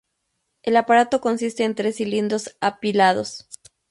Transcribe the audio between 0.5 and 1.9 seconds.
El aparato consiste en